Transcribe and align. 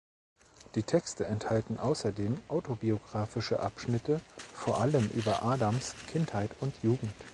Die 0.73 0.81
Texte 0.81 1.27
enthalten 1.27 1.77
außerdem 1.77 2.41
autobiografische 2.47 3.59
Abschnitte 3.59 4.19
vor 4.55 4.81
allem 4.81 5.07
über 5.11 5.43
Adams' 5.43 5.93
Kindheit 6.07 6.49
und 6.59 6.73
Jugend. 6.81 7.13